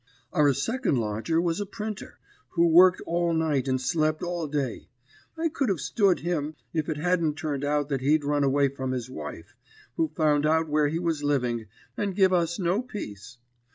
[0.33, 2.17] "Our second lodger was a printer,
[2.53, 4.89] who worked all night and slep all day.
[5.37, 8.93] I could have stood him if it hadn't turned out that he'd run away from
[8.93, 9.55] his wife,
[9.97, 13.37] who found out where he was living, and give us no peace.